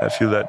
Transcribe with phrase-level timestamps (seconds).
[0.00, 0.46] I feel that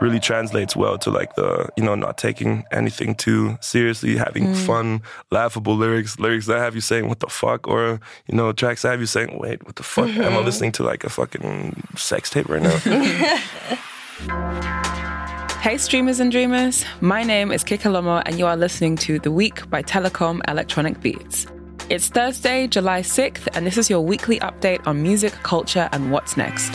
[0.00, 4.66] really translates well to like the you know not taking anything too seriously, having Mm.
[4.66, 8.82] fun, laughable lyrics, lyrics that have you saying what the fuck, or you know tracks
[8.82, 10.44] that have you saying wait what the fuck am I Mm-hmm.
[10.44, 12.78] listening to like a fucking sex tape right now?
[15.60, 16.86] Hey, streamers and dreamers.
[17.02, 21.46] My name is Kikelomo, and you are listening to The Week by Telekom Electronic Beats.
[21.90, 26.38] It's Thursday, July 6th, and this is your weekly update on music, culture, and what's
[26.38, 26.70] next.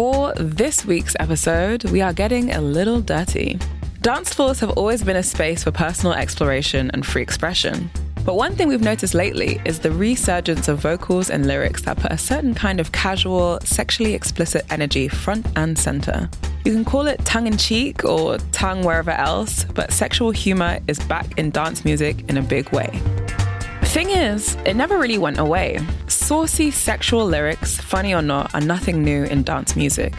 [0.00, 3.58] For this week's episode, we are getting a little dirty.
[4.00, 7.90] Dance floors have always been a space for personal exploration and free expression.
[8.24, 12.12] But one thing we've noticed lately is the resurgence of vocals and lyrics that put
[12.12, 16.30] a certain kind of casual, sexually explicit energy front and center.
[16.64, 20.98] You can call it tongue in cheek or tongue wherever else, but sexual humor is
[20.98, 22.88] back in dance music in a big way.
[23.82, 25.78] Thing is, it never really went away.
[26.30, 30.14] Saucy sexual lyrics, funny or not, are nothing new in dance music.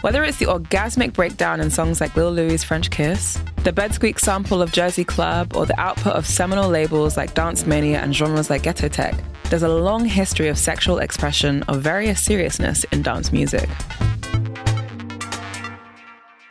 [0.00, 4.18] Whether it's the orgasmic breakdown in songs like Lil Louis' French Kiss, the bed squeak
[4.18, 8.50] sample of Jersey Club, or the output of seminal labels like Dance Mania and genres
[8.50, 9.14] like Ghetto Tech,
[9.50, 13.70] there's a long history of sexual expression of various seriousness in dance music.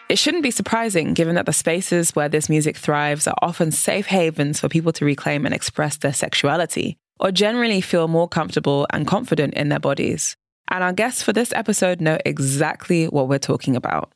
[0.07, 4.05] It shouldn't be surprising given that the spaces where this music thrives are often safe
[4.05, 9.07] havens for people to reclaim and express their sexuality, or generally feel more comfortable and
[9.07, 10.35] confident in their bodies.
[10.67, 14.11] And our guests for this episode know exactly what we're talking about.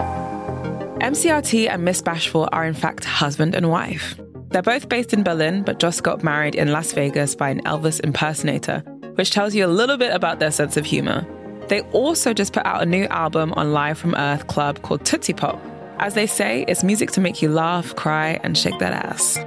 [0.00, 4.18] MCR-T and Miss Bashful are in fact husband and wife.
[4.50, 8.00] They're both based in Berlin, but just got married in Las Vegas by an Elvis
[8.00, 8.80] impersonator,
[9.14, 11.26] which tells you a little bit about their sense of humor.
[11.68, 15.32] They also just put out a new album on Live from Earth Club called Tootsie
[15.32, 15.60] Pop.
[15.98, 19.38] As they say, it's music to make you laugh, cry, and shake that ass.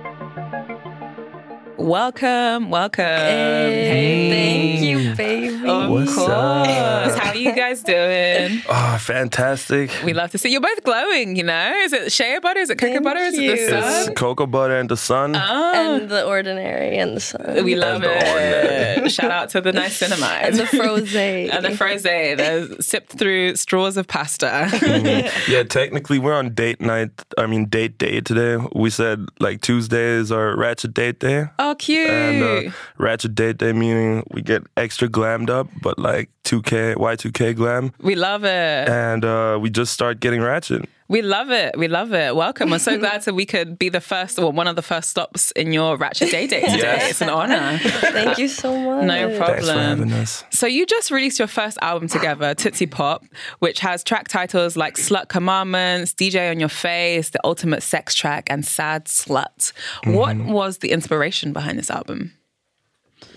[1.90, 3.06] Welcome, welcome.
[3.06, 5.70] Hey, thank you, baby.
[5.70, 6.30] Of What's course.
[6.32, 7.16] up?
[7.20, 8.64] How are you guys doing?
[8.68, 9.92] oh, fantastic!
[10.04, 11.74] We love to see you're both glowing, you know?
[11.84, 12.60] Is it shea butter?
[12.62, 13.20] Is it cocoa Thank butter?
[13.20, 13.56] Is it you.
[13.70, 14.16] the It's sun?
[14.16, 15.36] cocoa butter and the sun.
[15.36, 17.64] Oh, and the ordinary and the sun.
[17.64, 19.12] we love And the it.
[19.12, 20.42] Shout out to the nice cinnamite.
[20.44, 21.16] and the froze.
[21.16, 24.70] and the froze, the sipped through straws of pasta.
[24.72, 25.52] Mm-hmm.
[25.52, 27.12] Yeah, technically we're on date night.
[27.38, 28.58] I mean date day today.
[28.74, 31.46] We said like Tuesday is our ratchet date day.
[31.60, 32.10] oh, cute.
[32.10, 37.56] And uh, ratchet date day meaning we get extra glammed up, but like 2K, Y2K
[37.56, 37.92] glam.
[38.00, 38.88] we love it.
[38.90, 40.88] And uh, we just start getting ratchet.
[41.08, 41.78] We love it.
[41.78, 42.36] We love it.
[42.36, 42.72] Welcome.
[42.72, 45.52] We're so glad that we could be the first or one of the first stops
[45.52, 46.78] in your Ratchet Day Day today.
[46.78, 47.12] Yes.
[47.12, 47.78] It's an honor.
[47.78, 49.06] Thank you so much.
[49.06, 49.56] No problem.
[49.58, 50.44] Thanks for having us.
[50.50, 53.24] So you just released your first album together, Tootsie Pop,
[53.60, 58.48] which has track titles like Slut Commandments, DJ on Your Face, The Ultimate Sex Track,
[58.50, 59.74] and Sad Slut.
[60.06, 62.34] What was the inspiration behind this album?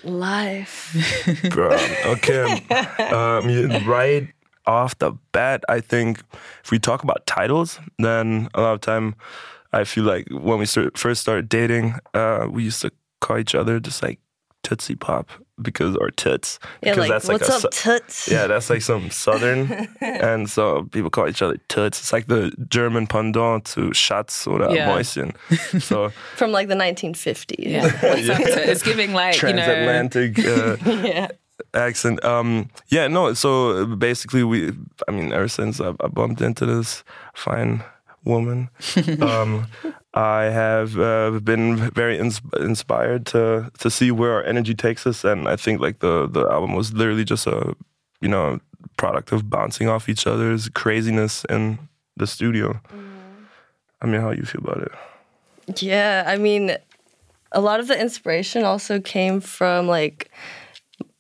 [0.05, 0.97] Life.
[1.51, 1.77] Bro,
[2.07, 2.63] okay.
[3.13, 4.29] um, right
[4.67, 6.23] off the bat, I think
[6.63, 9.15] if we talk about titles, then a lot of time
[9.73, 13.55] I feel like when we start, first started dating, uh, we used to call each
[13.55, 14.21] other just like
[14.63, 16.59] Tootsie Pop because or Toots.
[16.83, 18.29] Yeah, because like, what's a up, su- toots?
[18.31, 22.01] Yeah, that's like some southern, and so people call each other Toots.
[22.01, 24.89] It's like the German pendant to Schatz or Yeah.
[24.89, 25.35] Mäuschen.
[25.81, 27.57] So From like the 1950s.
[27.59, 27.83] Yeah.
[27.85, 29.65] What's up to- It's giving like, you know.
[29.65, 30.39] transatlantic.
[30.39, 30.77] Uh,
[31.07, 31.29] yeah.
[31.75, 32.25] accent.
[32.25, 33.35] Um, yeah, no.
[33.35, 34.73] So basically, we.
[35.09, 37.05] I mean, ever since I, I bumped into this
[37.35, 37.83] fine
[38.25, 38.69] woman,
[39.21, 39.67] um,
[40.15, 45.25] I have uh, been very ins- inspired to to see where our energy takes us,
[45.25, 47.77] and I think like the the album was literally just a
[48.21, 48.59] you know
[48.97, 51.79] product of bouncing off each other's craziness in
[52.17, 52.81] the studio.
[54.01, 55.83] I mean, how you feel about it?
[55.83, 56.77] Yeah, I mean,
[57.53, 60.31] a lot of the inspiration also came from like,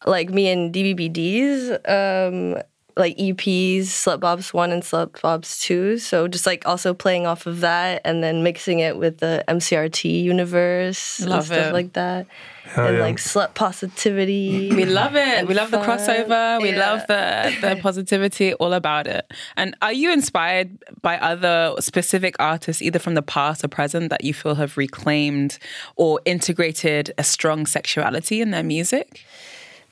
[0.06, 2.62] like me and DBBD's, um,
[2.99, 5.97] like EPs, Slut Bops One and Slut Bops Two.
[5.99, 10.21] So just like also playing off of that, and then mixing it with the MCR-T
[10.21, 11.73] universe and Love stuff it.
[11.73, 12.27] like that,
[12.65, 13.03] Hell and yeah.
[13.03, 14.71] like slut positivity.
[14.75, 15.47] We love it.
[15.49, 16.61] We love the crossover.
[16.61, 16.79] We Yeah.
[16.93, 19.25] love the the positivity, all about it.
[19.56, 20.71] And are you inspired
[21.01, 25.59] by other specific artists, either from the past or present, that you feel have reclaimed
[25.97, 29.25] or integrated a strong sexuality in their music?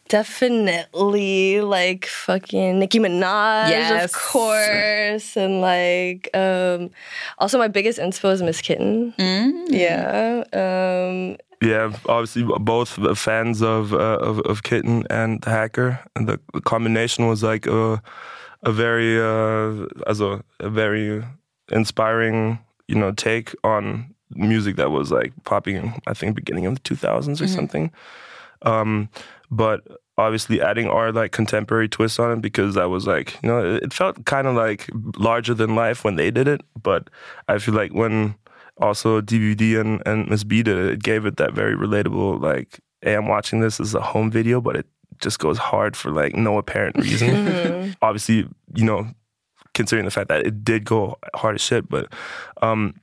[0.08, 4.04] Definitely like fucking Nicki Minaj, Yes.
[4.04, 6.90] of course, and like um
[7.38, 9.12] also my biggest inspo is Miss Kittin.
[9.68, 16.28] Yeah, um Yeah, obviously both fans of uh, of, of Kitten and the Hacker, and
[16.28, 18.00] the, the combination was like a
[18.62, 21.24] a very uh, as a, a very
[21.72, 26.00] inspiring you know take on music that was like popping.
[26.06, 27.90] I think beginning of the two thousands or something.
[28.62, 29.08] Um,
[29.50, 29.82] but
[30.18, 33.92] obviously adding our like contemporary twist on it because that was like you know it,
[33.92, 34.88] felt kind of like
[35.18, 37.10] larger than life when they did it but
[37.48, 38.34] i feel like when
[38.78, 42.80] also dvd and and miss b did it it gave it that very relatable like
[43.02, 44.86] hey i'm watching this as a home video but it
[45.18, 47.96] just goes hard for like no apparent reason.
[48.02, 49.08] Obviously you know
[49.74, 52.12] considering the fact that it did go hard as shit but
[52.62, 52.94] um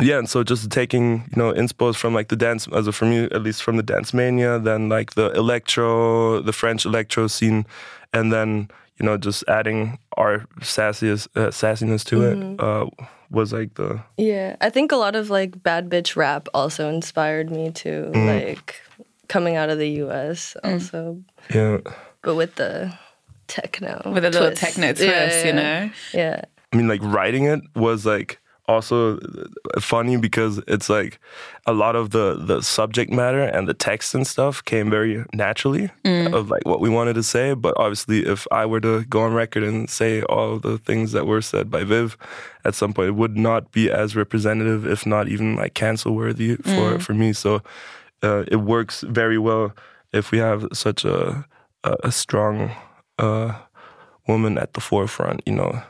[0.00, 3.04] yeah, and so just taking you know inspos from like the dance, as a for
[3.06, 7.66] me at least from the dance mania, then like the electro, the French electro scene,
[8.12, 8.68] and then
[8.98, 12.86] you know just adding our sassiness, uh, sassiness to it uh,
[13.30, 17.50] was like the Yeah, I think a lot of like bad bitch rap also inspired
[17.50, 18.26] me to Mm.
[18.46, 18.80] like
[19.28, 20.56] coming out of the U.S.
[20.64, 21.22] also,
[21.54, 21.78] yeah.
[22.22, 22.92] but with the
[23.46, 25.90] techno With a little techno twist, Yeah, you yeah, know?
[26.14, 26.40] Yeah,
[26.72, 28.38] I mean, like writing it was like
[28.68, 29.18] also
[29.80, 31.18] funny because it's like
[31.66, 35.90] a lot of the the subject matter and the text and stuff came very naturally
[36.34, 37.54] of like what we wanted to say.
[37.54, 41.26] But obviously, if I were to go on record and say all the things that
[41.26, 42.16] were said by Viv,
[42.64, 46.56] at some point it would not be as representative, if not even like cancel worthy
[46.56, 47.32] for for me.
[47.32, 47.62] So
[48.22, 49.72] uh, it works very well
[50.12, 51.44] if we have such a
[51.84, 52.70] a, a strong
[53.18, 53.52] uh,
[54.26, 55.40] woman at the forefront.
[55.46, 55.82] You know.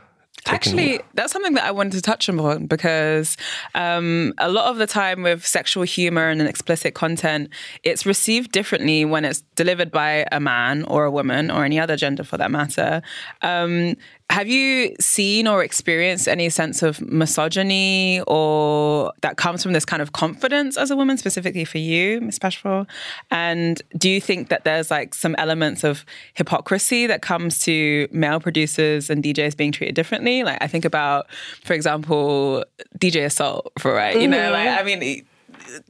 [0.46, 3.37] Actually, that's something that I wanted to touch on because
[3.75, 7.50] um, a lot of the time with sexual humor and explicit content,
[7.82, 11.96] it's received differently when it's delivered by a man or a woman or any other
[11.96, 13.02] gender for that matter.
[13.43, 13.96] Um,
[14.31, 20.03] have you seen or experienced any sense of misogyny or that comes from this kind
[20.03, 22.87] of confidence as a woman, specifically for you, Miss Bashful?
[23.31, 26.05] And do you think that there's like some elements of
[26.35, 30.45] hypocrisy that comes to male producers and DJs being treated differently?
[30.45, 31.27] Like I think about,
[31.65, 32.65] for example,
[32.99, 34.79] DJ Assault, for right, you know, like mm-hmm.
[34.79, 35.27] I mean.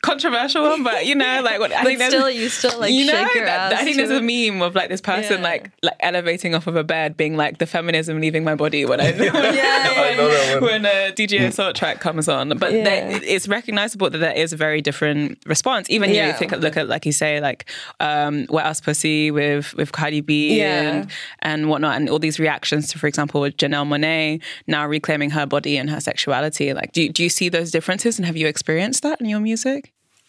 [0.02, 3.12] Controversial one, but you know, like what I think still, you still like you know,
[3.12, 3.80] shake your that- ass.
[3.80, 5.44] I think to there's a meme of like this person Yeah.
[5.48, 9.00] like like elevating off of a bed, being like the feminism leaving my body when
[9.00, 12.56] I yeah, I know when a DJ Assault track comes on.
[12.58, 12.84] But Yeah.
[12.84, 15.88] there- it's recognizable that there is a very different response.
[15.90, 16.32] Even you Yeah.
[16.32, 17.68] think look at like you say like
[18.00, 20.90] um, Wet Ass Pussy with with Cardi B Yeah.
[20.92, 21.10] and
[21.40, 25.46] and whatnot, and all these reactions to, for example, with Janelle Monáe now reclaiming her
[25.46, 26.72] body and her sexuality.
[26.72, 29.67] Like, do do you see those differences, and have you experienced that in your music?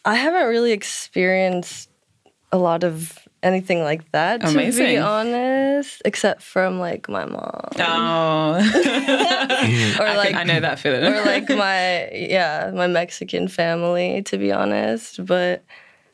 [0.05, 1.89] I haven't really experienced
[2.51, 8.53] a lot of anything like that, to be honest, except from like my mom Oh,
[9.99, 11.03] or I, like can, I know that feeling.
[11.05, 15.25] or like my yeah my Mexican family, to be honest.
[15.25, 15.63] But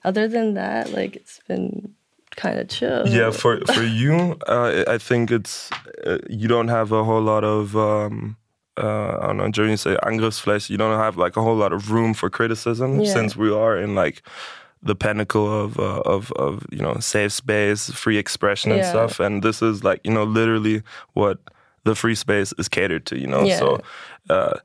[0.04, 1.94] other than that, like it's been
[2.36, 3.07] kind of chill.
[3.07, 5.72] Yeah, for for you, uh, I think it's
[6.06, 8.38] uh, you don't have a whole lot of um,
[8.77, 9.50] uh, I don't know.
[9.50, 10.69] Germany you say Angriffsfläche.
[10.69, 13.13] You don't have like a whole lot of room for criticism Yeah.
[13.13, 14.22] since we are in like
[14.83, 18.89] the pinnacle of uh, of of you know safe space, free expression and Yeah.
[18.89, 19.19] stuff.
[19.19, 20.81] And this is like you know literally
[21.13, 21.38] what
[21.86, 23.18] the free space is catered to.
[23.18, 23.60] You know, Yeah.
[23.60, 23.81] so.
[24.30, 24.57] Uh,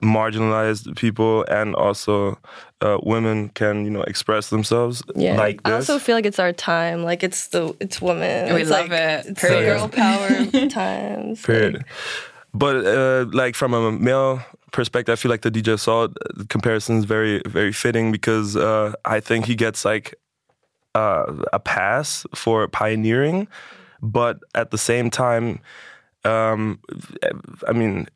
[0.00, 2.38] marginalized people and also
[2.82, 5.36] uh, women can you know express themselves Yeah.
[5.36, 7.02] like I also feel like it's our time.
[7.02, 8.54] Like it's the it's women.
[8.54, 9.26] We It's love like, it.
[9.26, 9.66] It's the Period.
[9.78, 11.42] girl power times.
[11.42, 11.74] Period.
[11.74, 11.86] Like,
[12.58, 16.08] But uh, like from a male perspective, I feel like the DJ Saw
[16.48, 20.16] comparison is very very fitting because uh, I think he gets like
[20.94, 23.46] uh, a pass for pioneering,
[24.02, 25.60] but at the same time,
[26.24, 26.80] um,
[27.66, 28.08] I mean.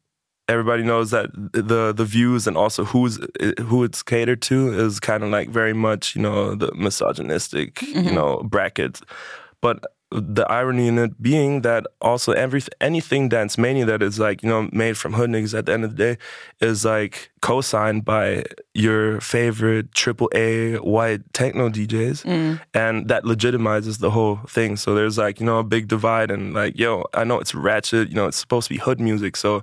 [0.49, 3.19] Everybody knows that the the views and also who's
[3.61, 8.13] who it's catered to is kind of like very much you know the misogynistic you
[8.13, 9.01] know brackets,
[9.63, 14.43] but the irony in it being that also every anything dance mania that is like
[14.43, 16.19] you know made from hood niggas at the end of the day
[16.61, 22.61] is like co-signed by your favorite triple A white techno DJs, mm.
[22.73, 24.77] and that legitimizes the whole thing.
[24.77, 28.09] So there's like you know a big divide, and like yo, I know it's ratchet,
[28.09, 29.63] you know it's supposed to be hood music, so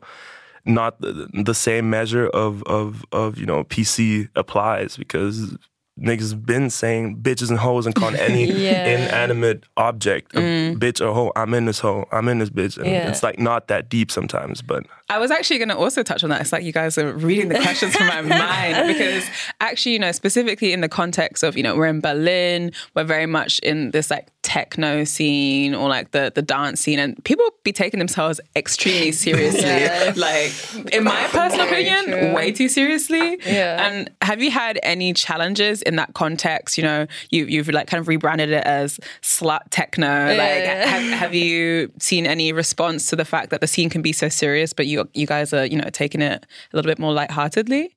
[0.66, 5.58] not the, the same measure of of of you know PC applies because
[6.00, 8.86] niggas been saying bitches and hoes and calling any Yeah.
[8.86, 10.76] inanimate object a mm.
[10.78, 11.32] bitch or hoe.
[11.36, 12.06] I'm in this hoe.
[12.12, 12.78] I'm in this bitch.
[12.78, 13.10] And Yeah.
[13.10, 16.30] it's like not that deep sometimes, but I was actually going to also touch on
[16.30, 16.40] that.
[16.42, 19.26] It's like you guys are reading the questions from my mind because
[19.60, 23.26] actually, you know, specifically in the context of, you know, we're in Berlin, we're very
[23.26, 27.72] much in this like techno scene or like the the dance scene, and people be
[27.72, 29.62] taking themselves extremely seriously.
[29.62, 30.18] Yes.
[30.18, 32.34] Like, in my personal opinion, true.
[32.34, 33.40] way too seriously.
[33.46, 33.88] Yeah.
[33.88, 36.78] And have you had any challenges in that context?
[36.78, 40.08] You know, you you've like kind of rebranded it as slut techno.
[40.08, 44.14] Like, have, have you seen any response to the fact that the scene can be
[44.14, 47.14] so serious, but you you guys are you know taking it a little bit more
[47.14, 47.96] lightheartedly?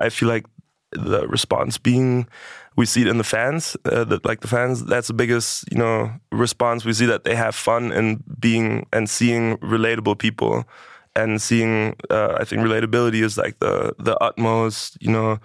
[0.00, 0.46] I feel like
[0.92, 2.26] the response being
[2.76, 5.78] we see it in the fans uh, that like the fans that's the biggest you
[5.78, 6.84] know response.
[6.84, 10.64] We see that they have fun and being and seeing relatable people
[11.16, 15.40] and seeing uh, i think relatability is like the the utmost you know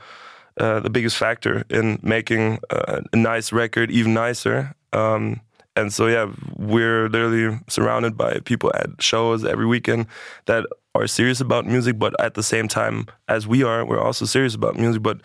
[0.58, 4.74] uh, the biggest factor in making uh, a nice record even nicer.
[4.94, 5.42] Um,
[5.76, 10.08] and so yeah we're literally surrounded by people at shows every weekend
[10.46, 14.26] that are serious about music but at the same time as we are we're also
[14.26, 15.18] serious about music but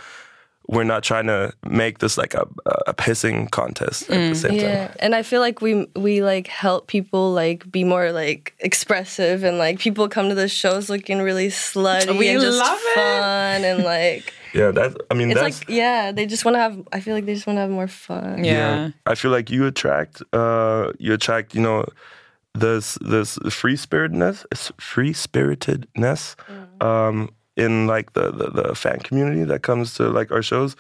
[0.69, 2.47] we're not trying to make this like a,
[2.87, 6.47] a pissing contest at the same Yeah, time and I feel like we we like
[6.47, 11.23] help people like be more like expressive and like people come to the shows looking
[11.23, 12.95] really slutty We and just love it.
[12.95, 16.61] fun and like yeah that i mean it's that's like yeah they just want to
[16.61, 18.45] have I feel like they just want to have more fun.
[18.45, 18.91] Yeah.
[19.07, 21.85] I feel like you attract uh you attract, you know,
[22.55, 24.45] this this free spiritedness
[24.81, 26.85] free spiritedness mm.
[26.85, 30.77] um in like the, the the fan community that comes to like our shows.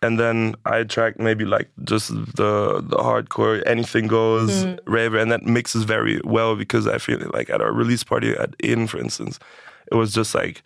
[0.00, 4.78] And then I attract maybe like just the the hardcore anything goes mm.
[4.86, 8.54] raver and that mixes very well because I feel like at our release party at
[8.60, 9.40] In for instance,
[9.90, 10.62] it was just like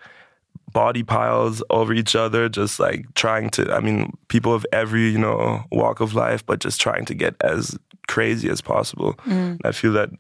[0.73, 3.73] body piles over each other, just like trying to.
[3.73, 7.35] I mean, people of every you know walk of life, but just trying to get
[7.41, 7.79] as
[8.09, 9.19] crazy as possible.
[9.55, 10.11] And I feel that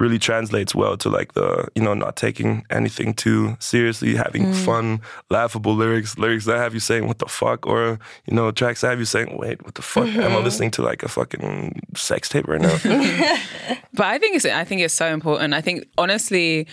[0.00, 4.64] really translates well to like the you know not taking anything too seriously, having mm.
[4.64, 8.80] fun, laughable lyrics, lyrics that have you saying what the fuck, or you know tracks
[8.80, 10.44] that have you saying wait what the fuck am I mm-hmm.
[10.44, 12.76] listening to like a fucking sex tape right now?
[13.92, 15.52] But I think it's I think it's so important.
[15.52, 16.66] I think honestly,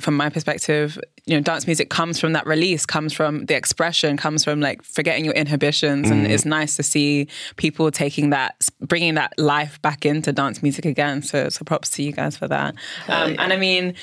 [0.00, 4.16] from my perspective, you know, dance music comes from that release, comes from the expression,
[4.16, 9.14] comes from like forgetting your inhibitions, and it's nice to see people taking that, bringing
[9.14, 11.22] that life back into dance music again.
[11.22, 12.74] So, so props to you guys for that.
[13.08, 13.94] Um, And I mean.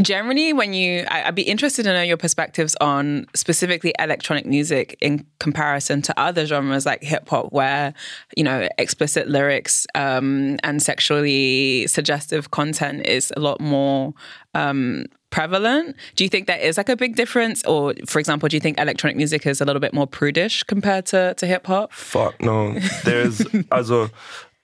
[0.00, 4.96] Generally, when you, I, I'd be interested to know your perspectives on specifically electronic music
[5.00, 7.94] in comparison to other genres like hip hop, where
[8.36, 14.12] you know explicit lyrics um, and sexually suggestive content is a lot more
[14.54, 15.96] um, prevalent.
[16.14, 18.78] Do you think there is like a big difference, or for example, do you think
[18.78, 21.92] electronic music is a little bit more prudish compared to to hip hop?
[21.92, 22.78] Fuck no.
[23.04, 24.10] There's also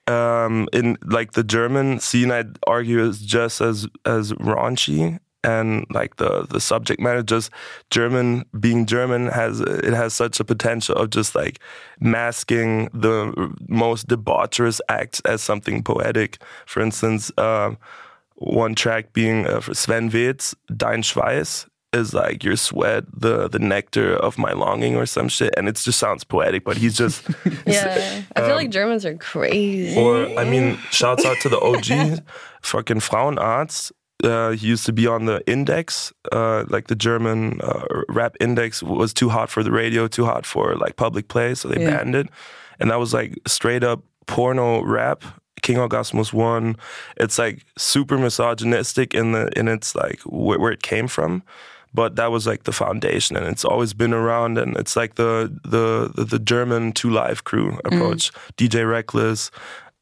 [0.08, 6.16] um in like the German scene I'd argue is just as as raunchy and like
[6.16, 7.50] the the subject matter just
[7.90, 11.60] German being German has it has such a potential of just like
[12.00, 16.38] masking the most debaucherous acts as something poetic.
[16.66, 17.78] For instance, um
[18.36, 23.58] one track being uh, for Sven Väth's Dein Schweiß is like your sweat, the the
[23.58, 26.64] nectar of my longing or some shit, and it just sounds poetic.
[26.64, 27.22] But he's just
[27.66, 29.96] Yeah, I feel like Germans are crazy.
[29.96, 32.22] Um, or I mean, shouts out to the OG,
[32.62, 33.92] fucking Frauenarzt.
[34.24, 38.80] Uh, he used to be on the Index, uh, like the German uh, rap index
[38.80, 41.96] was too hot for the radio, too hot for like public play, so they Yeah.
[41.96, 42.28] banned it.
[42.78, 45.24] And that was like straight up porno rap.
[45.62, 46.76] King Orgasmus one.
[47.16, 51.42] It's like super misogynistic in the in its like where, where it came from,
[51.94, 54.58] but that was like the foundation, and it's always been around.
[54.58, 58.32] And it's like the the the, the German Two Live crew approach.
[58.56, 59.50] DJ Reckless,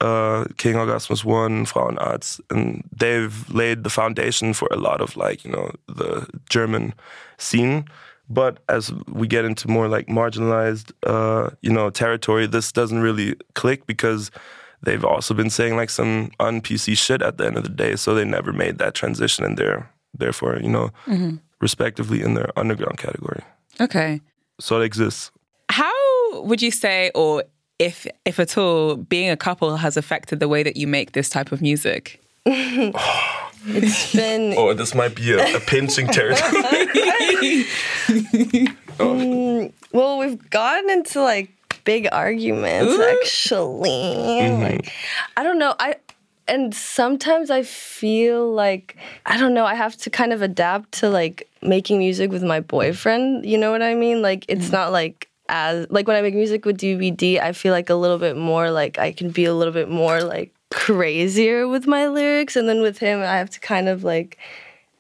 [0.01, 5.45] uh, King Orgasmus one, Frauenarzt, and they've laid the foundation for a lot of like
[5.45, 6.95] you know the German
[7.39, 7.87] scene.
[8.29, 13.35] But as we get into more like marginalized, uh, you know, territory, this doesn't really
[13.57, 14.31] click because
[14.83, 17.97] they've also been saying like some un PC shit at the end of the day.
[17.97, 20.91] So they never made that transition, and they're therefore, you know,
[21.61, 23.43] respectively in their underground category.
[23.81, 24.21] Okay.
[24.59, 25.31] So it exists.
[25.71, 25.93] How
[26.43, 27.45] would you say, or
[27.79, 31.29] if if at all, being a couple has affected the way that you make this
[31.29, 32.21] type of music?
[32.47, 37.65] it's been Oh, this might be a, a pinching territory.
[39.01, 39.15] Oh.
[39.15, 41.51] Mm, well, we've gotten into like
[41.85, 43.89] big arguments actually.
[43.89, 44.63] Mm-hmm.
[44.63, 44.93] Like
[45.39, 45.75] I don't know.
[45.79, 45.97] I
[46.51, 51.09] and sometimes I feel like I don't know, I have to kind of adapt to
[51.09, 54.21] like making music with my boyfriend, you know what I mean?
[54.21, 54.73] Like it's mm-hmm.
[54.73, 58.19] not like as like when I make music with DVD, I feel like a little
[58.19, 62.57] bit more like I can be a little bit more like crazier with my lyrics
[62.57, 64.39] and then with him I have to kind of like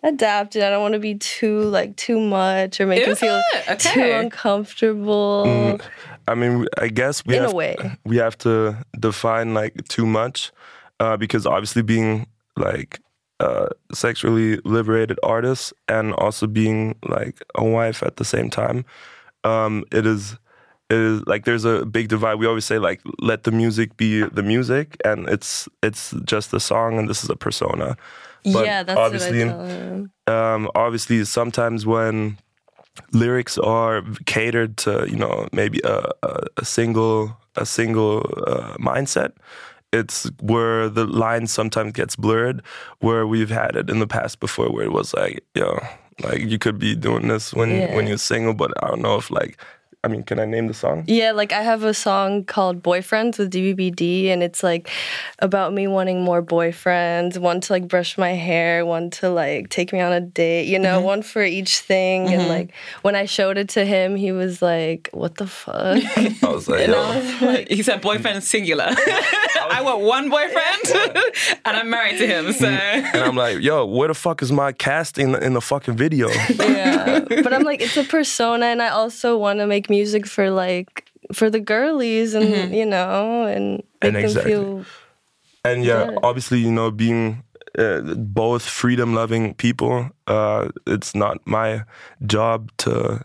[0.02, 0.62] adapt it.
[0.62, 3.80] I don't want to be too like too much or make him feel it?
[3.80, 4.18] too Okay.
[4.18, 5.44] uncomfortable.
[5.46, 5.80] Mm,
[6.28, 7.76] I mean, I guess we In a have way.
[8.04, 10.52] we have to define like too much,
[11.00, 12.26] uh, because obviously being
[12.56, 13.00] like
[13.40, 18.84] uh, sexually liberated artists and also being like a wife at the same time,
[19.42, 20.36] um, it is
[20.90, 22.34] it is like there's a big divide.
[22.34, 26.60] We always say like let the music be the music, and it's it's just a
[26.60, 27.96] song, and this is a persona.
[28.44, 30.12] But yeah, that's obviously, what I tell him.
[30.26, 32.38] um, obviously sometimes when
[33.12, 39.32] lyrics are catered to you know maybe a, a, a single a single uh, mindset
[39.92, 42.62] it's where the line sometimes gets blurred
[43.00, 45.78] where we've had it in the past before where it was like yo
[46.22, 47.94] like you could be doing this when Yeah.
[47.94, 49.56] when you're single but i don't know if like
[50.04, 53.36] i mean can i name the song Yeah, like I have a song called Boyfriends
[53.38, 54.88] with DBBD, and it's like
[55.40, 59.92] about me wanting more boyfriends, one to like brush my hair, one to like take
[59.92, 61.12] me on a date, you know, mm-hmm.
[61.12, 62.28] one for each thing.
[62.32, 62.50] And mm-hmm.
[62.50, 66.00] like when I showed it to him, he was like, What the fuck?
[66.16, 68.88] i was like and yo I was like, He said boyfriend singular.
[69.70, 70.82] I want one boyfriend
[71.64, 72.52] and I'm married to him.
[72.52, 76.28] So and i'm like yo where the fuck is my casting in the fucking video
[76.58, 77.20] yeah.
[77.20, 81.06] But I'm like, it's a persona, and I also want to make music for like,
[81.32, 84.50] for the girlies and, you know, and make And them exactly.
[84.52, 84.84] feel.
[85.64, 86.18] and yeah, Yeah.
[86.22, 87.42] obviously you know being
[87.78, 91.84] uh, both freedom loving people uh, it's not my
[92.26, 93.24] job to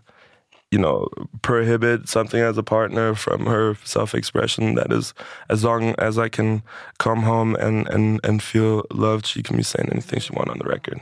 [0.75, 1.07] you know
[1.41, 5.13] prohibit something as a partner from her self-expression that is
[5.47, 6.61] as long as i can
[6.97, 10.57] come home and and and feel loved she can be saying anything she want on
[10.57, 10.99] the record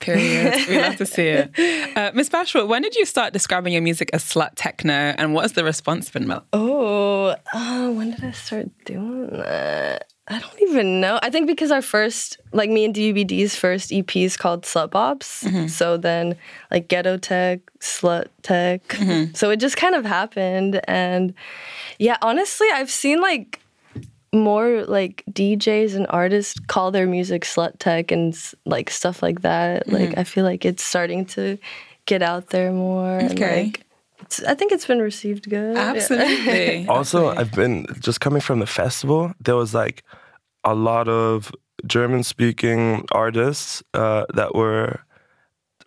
[0.00, 0.54] period.
[0.68, 1.96] We love to see it.
[1.96, 5.42] Uh, Miss Bashful, when did you start describing your music as slut techno and what
[5.42, 6.44] has the response been, Mel?
[6.52, 10.13] Oh, uh, when did I start doing that?
[10.26, 11.18] I don't even know.
[11.22, 15.44] I think because our first, like me and DVD's first EP is called Slut Bops.
[15.44, 15.66] Mm-hmm.
[15.66, 16.36] So then,
[16.70, 18.86] like Ghetto Tech, Slut Tech.
[18.88, 19.34] Mm-hmm.
[19.34, 20.80] So it just kind of happened.
[20.88, 21.34] And
[21.98, 23.60] yeah, honestly, I've seen like
[24.32, 29.86] more like DJs and artists call their music slut tech and like stuff like that.
[29.86, 30.20] Like mm-hmm.
[30.20, 31.58] I feel like it's starting to
[32.06, 33.18] get out there more.
[33.18, 33.83] And, like,
[34.24, 35.74] it's, I think it's been received good.
[35.76, 35.92] Yeah.
[35.92, 36.86] Absolutely.
[36.96, 40.02] also i've been just coming from the festival there was like
[40.64, 41.52] a lot of
[41.86, 45.00] german speaking artists uh, that were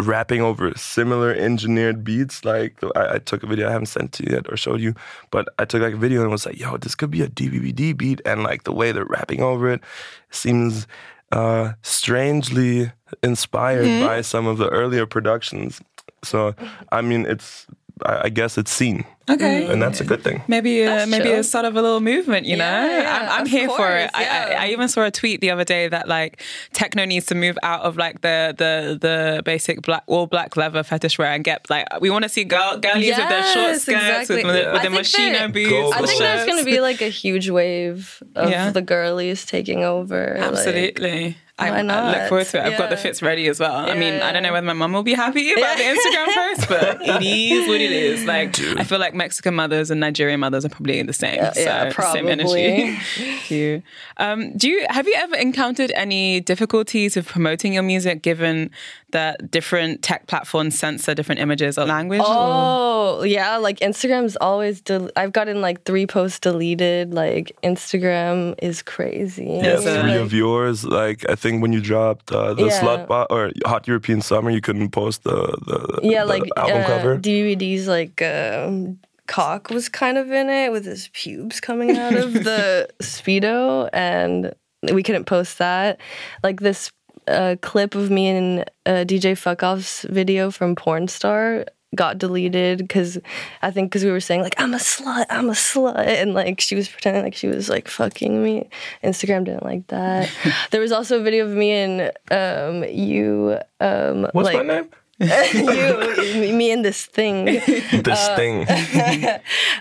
[0.03, 4.23] rapping over similar engineered beats like I, I took a video i haven't sent to
[4.23, 4.93] you yet or showed you
[5.31, 7.97] but i took like a video and was like yo this could be a dvd
[7.97, 9.81] beat and like the way they're rapping over it
[10.29, 10.87] seems
[11.33, 12.89] uh, strangely
[13.21, 15.81] inspired by some of the earlier productions
[16.23, 16.53] so
[16.91, 17.67] i mean it's
[18.05, 19.69] i, I guess it's seen Okay.
[19.69, 21.39] and that's a good thing Maybe, uh, maybe true.
[21.39, 22.63] a sort of a little movement, you know.
[22.63, 24.09] Yeah, yeah, I'm, I'm of here for it.
[24.13, 24.53] course, I, I.
[24.53, 27.81] I even saw a tweet the other day that like techno needs to move out
[27.81, 31.85] of like the the the basic black all black leather fetish wear and get like
[31.99, 34.35] we want to see girl girlies with their short skirts exactly.
[34.45, 35.69] with, with, I the think machino that- boots.
[35.71, 38.71] Go I the think there's going to be like a huge wave of Yeah.
[38.71, 40.37] the girlies taking over.
[40.37, 41.11] Absolutely.
[41.11, 42.29] I, Why I look not?
[42.29, 42.65] forward to it.
[42.65, 43.75] I've got the fits ready as well.
[43.75, 46.69] I mean, I don't know whether my mum will be happy about the Instagram post,
[46.69, 48.25] but it is what it is.
[48.25, 51.35] Like, I feel like Mexican mothers and Nigerian mothers are probably the same.
[51.35, 52.97] Yeah, yeah, so, same energy.
[53.15, 53.37] probably.
[53.39, 53.83] Cute.
[54.17, 58.69] Um, do you have you ever encountered any difficulties with promoting your music, given
[59.11, 62.19] that different tech platforms censor different images or language?
[62.19, 64.81] or- Oh yeah, like Instagram's always.
[64.81, 67.13] Del- I've gotten like three posts deleted.
[67.13, 69.45] Like Instagram is crazy.
[69.63, 70.83] Yeah, so- three Like, of yours.
[70.83, 72.81] Like I think when you dropped uh, the Yeah.
[72.81, 76.81] slut bot or Hot European Summer, you couldn't post the the, yeah, the like album
[76.81, 77.17] uh, cover.
[77.17, 82.33] DVD's like um, cock was kind of in it with his pubes coming out of
[82.33, 84.53] the speedo, and
[84.93, 85.99] we couldn't post that.
[86.43, 86.91] Like this
[87.27, 93.17] uh, clip of me and uh, DJ Fuckoff's video from Pornstar got deleted because
[93.61, 96.59] I think because we were saying like I'm a slut, I'm a slut, and like
[96.61, 98.69] she was pretending like she was like fucking me.
[99.03, 100.29] Instagram didn't like that.
[100.71, 103.59] there was also a video of me and um, you.
[103.79, 104.89] Um, What's like, my name?
[105.19, 108.67] you, me and this thing, This thing.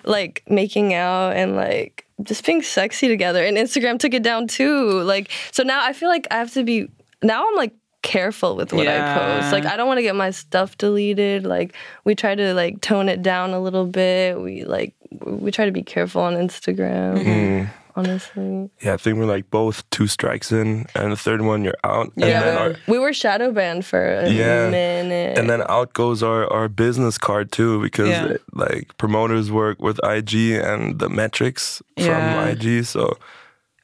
[0.05, 3.45] like making out and like just being sexy together.
[3.45, 5.03] And Instagram took it down too.
[5.03, 6.89] Like, so now I feel like I have to be,
[7.27, 9.53] now I'm like careful with what I post.
[9.53, 11.45] Like, I don't want to get my stuff deleted.
[11.45, 14.41] Like, we try to like tone it down a little bit.
[14.41, 17.69] We like, we try to be careful on Instagram, Mm.
[17.97, 18.71] honestly.
[18.81, 22.13] Yeah, I think we're like both two strikes in, and the third one you're out.
[22.17, 22.41] And Yeah.
[22.45, 24.71] then we, our, were, we were shadow banned for a Yeah.
[24.71, 25.37] minute.
[25.39, 28.27] and then out goes our, our business card too, because Yeah.
[28.27, 32.85] it- like promoters work with IG and the metrics from IG.
[32.85, 33.17] So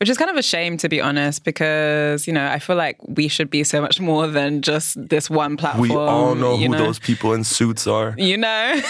[0.03, 2.97] Which is kind of a shame, to be honest, because you know I feel like
[3.07, 5.89] we should be so much more than just this one platform.
[5.89, 8.13] we all know you who those people in suits are.
[8.19, 8.83] You know,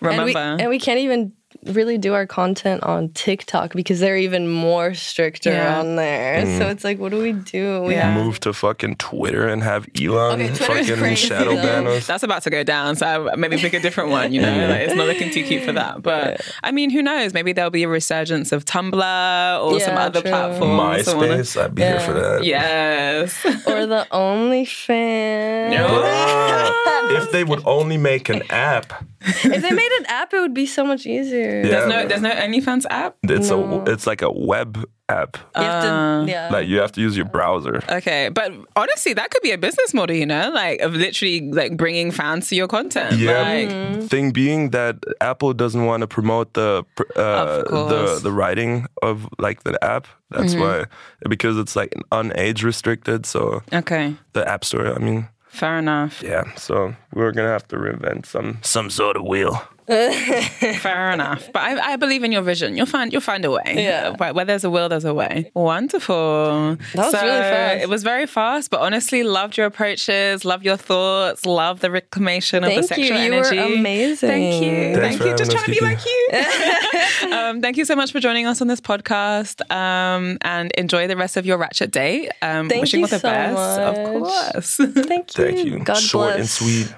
[0.02, 1.32] And we, and we can't even
[1.66, 5.78] really do our content on TikTok because they're even more stricter Yeah.
[5.80, 6.42] on there.
[6.42, 6.62] So mm-hmm.
[6.70, 7.82] it's like, what do we do?
[7.82, 8.14] We Yeah.
[8.14, 11.62] Move to fucking Twitter and have Elon Okay, fucking crazy, shadow though.
[11.62, 12.06] ban us.
[12.06, 14.32] That's about to go down, so maybe pick a different one.
[14.32, 16.02] You know, like, it's not looking too cute for that.
[16.02, 17.34] But I mean, who knows?
[17.34, 20.30] Maybe there'll be a resurgence of Tumblr or some other true.
[20.30, 21.04] platforms.
[21.06, 22.44] that wanna- MySpace, I'd be here for that.
[22.44, 23.44] Yes.
[23.66, 25.74] or the OnlyFans.
[25.74, 29.04] Bruh, if they would only make an app,
[29.44, 31.62] If they made an app, it would be so much easier.
[31.62, 31.70] Yeah.
[31.70, 33.16] There's no, there's no OnlyFans app.
[33.24, 35.36] it's a it's like a web app.
[35.56, 36.48] You have Uh, to, yeah.
[36.50, 37.82] Like you have to use your browser.
[37.90, 41.76] Okay, but honestly, that could be a business model, you know, like of literally like
[41.76, 43.16] bringing fans to your content.
[43.18, 43.42] Yeah.
[43.42, 46.84] Like, Thing being that Apple doesn't want to promote the
[47.16, 50.06] uh, the the writing of like the app.
[50.30, 50.84] That's why
[51.28, 53.26] because it's like unage restricted.
[53.26, 54.94] So okay, the App Store.
[54.94, 56.22] I mean, fair enough.
[56.22, 56.44] yeah.
[56.56, 59.60] So we're gonna have to reinvent some some sort of wheel.
[59.90, 61.50] Fair enough.
[61.52, 62.76] But I, I believe in your vision.
[62.76, 63.74] You'll find you'll find a way.
[63.76, 64.10] Yeah.
[64.10, 65.50] Where, where there's a will, there's a way.
[65.54, 66.76] Wonderful.
[66.94, 67.82] That was really fast.
[67.82, 72.64] It was very fast, but honestly, loved your approaches, love your thoughts, love the reclamation
[72.64, 73.06] of the Thank you.
[73.08, 73.74] sexual You were energy.
[73.78, 74.28] amazing.
[74.28, 74.96] Thank you.
[74.96, 75.36] Thanks Thank you.
[75.36, 75.84] Just trying to be Kiki.
[75.84, 77.32] like you.
[77.32, 79.60] um, thank you so much for joining us on this podcast.
[79.70, 82.28] Um, and enjoy the rest of your ratchet day.
[82.42, 83.80] Um, Thank wishing you all the so best.
[83.80, 84.76] Of course.
[85.06, 85.44] Thank you.
[85.44, 85.78] Thank you.
[85.80, 86.38] God Short bless.
[86.38, 86.94] and sweet.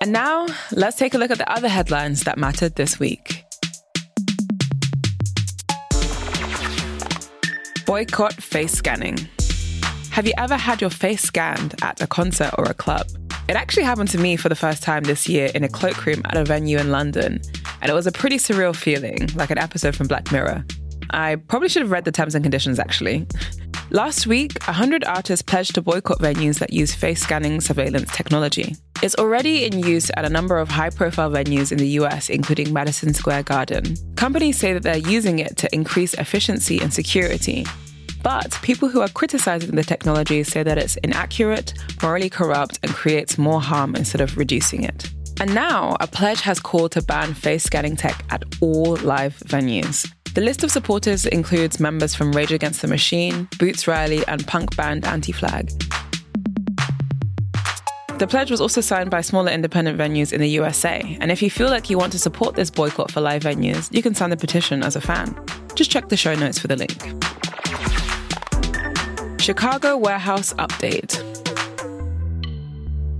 [0.00, 3.44] And now let's take a look at the other headlines that mattered this week.
[7.86, 9.16] Boycott face scanning.
[10.10, 13.06] Have you ever had your face scanned at a concert or a club?
[13.48, 16.36] It actually happened to me for the first time this year in a cloakroom at
[16.36, 17.40] a venue in London,
[17.80, 20.64] and it was a pretty surreal feeling, like an episode from Black Mirror.
[21.10, 23.26] I probably should have read the terms and conditions actually.
[23.90, 28.74] Last week, 100 artists pledged to boycott venues that use face scanning surveillance technology.
[29.00, 32.72] It's already in use at a number of high profile venues in the US, including
[32.72, 33.96] Madison Square Garden.
[34.16, 37.64] Companies say that they're using it to increase efficiency and security.
[38.24, 41.72] But people who are criticizing the technology say that it's inaccurate,
[42.02, 45.08] morally corrupt, and creates more harm instead of reducing it.
[45.38, 50.10] And now, a pledge has called to ban face scanning tech at all live venues.
[50.36, 54.76] The list of supporters includes members from Rage Against the Machine, Boots Riley, and punk
[54.76, 55.70] band Anti Flag.
[58.18, 61.16] The pledge was also signed by smaller independent venues in the USA.
[61.22, 64.02] And if you feel like you want to support this boycott for live venues, you
[64.02, 65.34] can sign the petition as a fan.
[65.74, 67.00] Just check the show notes for the link.
[69.40, 71.16] Chicago Warehouse Update.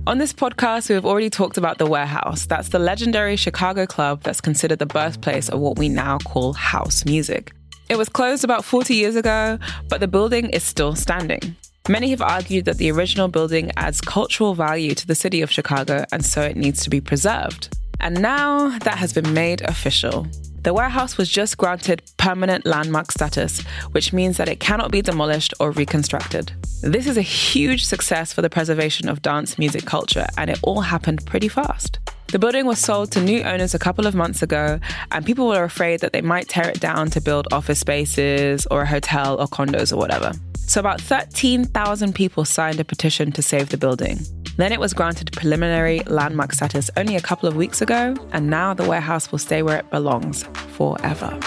[0.07, 2.45] On this podcast, we have already talked about the Warehouse.
[2.45, 7.03] That's the legendary Chicago club that's considered the birthplace of what we now call house
[7.03, 7.51] music.
[7.89, 11.57] It was closed about 40 years ago, but the building is still standing.
[11.89, 16.05] Many have argued that the original building adds cultural value to the city of Chicago,
[16.13, 17.77] and so it needs to be preserved.
[17.99, 20.25] And now that has been made official.
[20.63, 25.53] The warehouse was just granted permanent landmark status, which means that it cannot be demolished
[25.59, 26.51] or reconstructed.
[26.81, 30.81] This is a huge success for the preservation of dance music culture, and it all
[30.81, 31.99] happened pretty fast.
[32.29, 34.79] The building was sold to new owners a couple of months ago,
[35.11, 38.81] and people were afraid that they might tear it down to build office spaces or
[38.81, 40.33] a hotel or condos or whatever.
[40.57, 44.19] So, about 13,000 people signed a petition to save the building.
[44.57, 48.73] Then it was granted preliminary landmark status only a couple of weeks ago, and now
[48.73, 50.43] the warehouse will stay where it belongs
[50.75, 51.39] forever.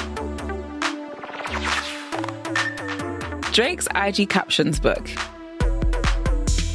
[3.53, 5.09] Drake's IG captions book.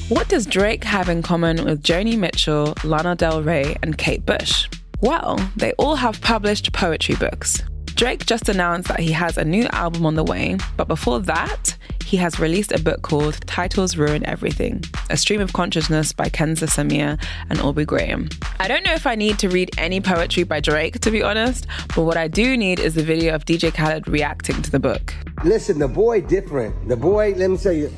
[0.09, 4.67] What does Drake have in common with Joni Mitchell, Lana Del Rey, and Kate Bush?
[5.01, 7.63] Well, they all have published poetry books.
[7.95, 11.77] Drake just announced that he has a new album on the way, but before that,
[12.03, 16.67] he has released a book called Titles Ruin Everything A Stream of Consciousness by Kenza
[16.67, 17.17] Samir
[17.49, 18.27] and Aubrey Graham.
[18.59, 21.67] I don't know if I need to read any poetry by Drake, to be honest,
[21.95, 25.13] but what I do need is the video of DJ Khaled reacting to the book.
[25.45, 26.89] Listen, the boy different.
[26.89, 27.89] The boy, let me tell you,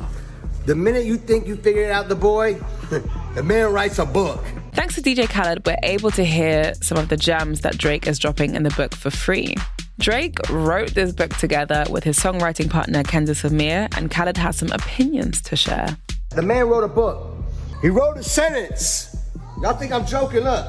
[0.68, 2.54] the minute you think you figured out the boy,
[3.34, 4.46] the man writes a book.
[4.74, 8.20] Thanks to DJ Khaled, we're able to hear some of the gems that Drake is
[8.20, 9.56] dropping in the book for free.
[10.00, 14.72] Drake wrote this book together with his songwriting partner Kenza Samir, and Khaled has some
[14.72, 15.98] opinions to share.
[16.30, 17.36] The man wrote a book.
[17.82, 19.16] He wrote a sentence.
[19.62, 20.44] Y'all think I'm joking?
[20.44, 20.68] Look,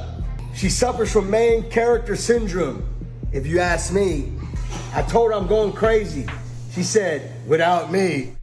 [0.54, 2.82] she suffers from main character syndrome.
[3.30, 4.32] If you ask me,
[4.94, 6.26] I told her I'm going crazy.
[6.72, 8.34] She said, without me.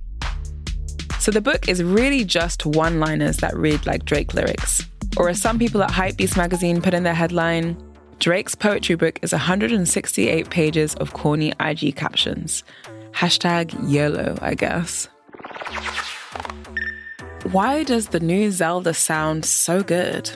[1.20, 4.86] So the book is really just one liners that read like Drake lyrics.
[5.18, 7.76] Or as some people at Hypebeast magazine put in their headline,
[8.20, 12.64] Drake's poetry book is 168 pages of corny IG captions.
[13.12, 15.08] Hashtag YOLO, I guess.
[17.52, 20.32] Why does the new Zelda sound so good?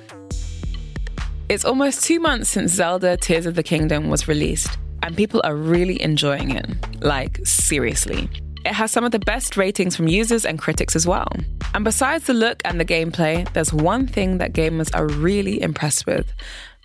[1.47, 5.55] It's almost two months since Zelda Tears of the Kingdom was released, and people are
[5.55, 6.67] really enjoying it.
[7.01, 8.29] Like, seriously.
[8.65, 11.31] It has some of the best ratings from users and critics as well.
[11.73, 16.05] And besides the look and the gameplay, there's one thing that gamers are really impressed
[16.05, 16.31] with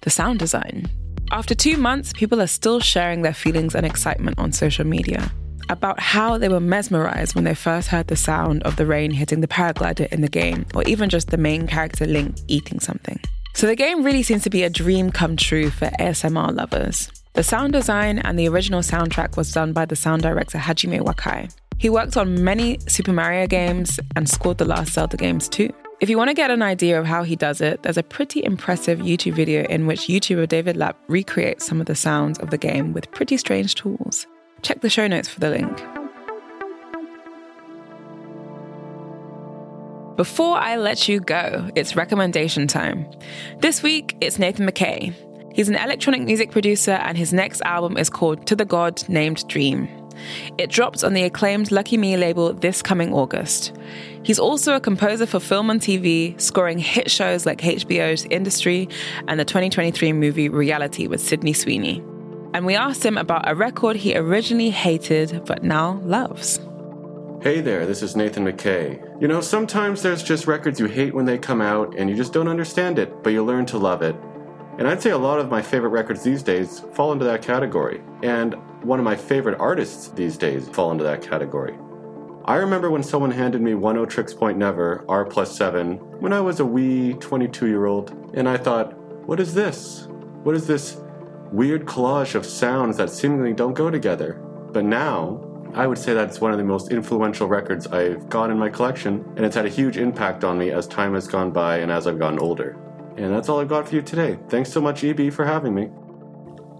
[0.04, 0.88] the sound design.
[1.32, 5.32] After two months, people are still sharing their feelings and excitement on social media
[5.70, 9.40] about how they were mesmerized when they first heard the sound of the rain hitting
[9.40, 13.18] the paraglider in the game, or even just the main character Link eating something.
[13.54, 17.10] So the game really seems to be a dream come true for ASMR lovers.
[17.32, 21.50] The sound design and the original soundtrack was done by the sound director Hajime Wakai.
[21.78, 25.72] He worked on many Super Mario games and scored the last Zelda games too.
[26.00, 28.44] If you want to get an idea of how he does it, there's a pretty
[28.44, 32.58] impressive YouTube video in which YouTuber David Lapp recreates some of the sounds of the
[32.58, 34.26] game with pretty strange tools.
[34.62, 35.76] Check the show notes for the link.
[40.16, 43.06] Before I let you go, it's recommendation time.
[43.60, 45.14] This week, it's Nathan Micay.
[45.54, 49.46] He's an electronic music producer, and his next album is called To the God Named
[49.46, 49.88] Dream.
[50.58, 53.72] It drops on the acclaimed Lucky Me label this coming August.
[54.24, 58.88] He's also a composer for film and TV, scoring hit shows like HBO's Industry
[59.28, 62.02] and the 2023 movie Reality with Sydney Sweeney.
[62.54, 66.58] And we asked him about a record he originally hated but now loves.
[67.42, 69.20] Hey there, this is Nathan Micay.
[69.20, 72.32] You know, sometimes there's just records you hate when they come out and you just
[72.32, 74.16] don't understand it, but you learn to love it.
[74.78, 78.00] And I'd say a lot of my favorite records these days fall into that category.
[78.22, 81.76] And one of my favorite artists these days fall into that category.
[82.46, 86.60] I remember when someone handed me Oneohtrix Point Never, R plus 7, when I was
[86.60, 88.92] a wee 22 year old, and I thought,
[89.26, 90.06] what is this?
[90.42, 90.98] What is this
[91.52, 94.34] weird collage of sounds that seemingly don't go together?
[94.72, 98.50] But now, I would say that it's one of the most influential records I've got
[98.50, 101.50] in my collection, and it's had a huge impact on me as time has gone
[101.50, 102.76] by and as I've gotten older.
[103.16, 104.38] And that's all I've got for you today.
[104.50, 105.88] Thanks so much, EB, for having me.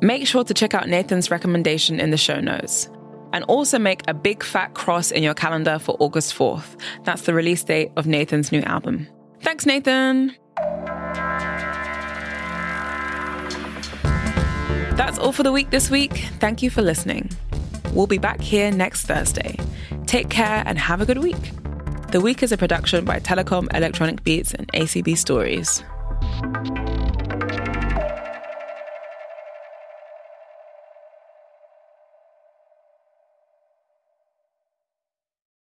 [0.02, 2.90] Make sure to check out Nathan's recommendation in the show notes.
[3.34, 6.80] And also make a big fat cross in your calendar for August 4th.
[7.02, 9.08] That's the release date of Nathan's new album.
[9.40, 10.34] Thanks, Nathan.
[14.96, 16.12] That's all for the week this week.
[16.38, 17.28] Thank you for listening.
[17.92, 19.58] We'll be back here next Thursday.
[20.06, 21.50] Take care and have a good week.
[22.12, 25.82] The Week is a production by Telekom Electronic Beats and ACB Stories.